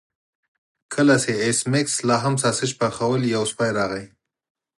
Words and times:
کله 0.93 1.15
چې 1.23 1.31
ایس 1.43 1.59
میکس 1.71 1.95
لاهم 2.09 2.35
ساسج 2.43 2.71
پخول 2.81 3.21
یو 3.35 3.43
سپی 3.51 3.69
راغی 3.77 4.05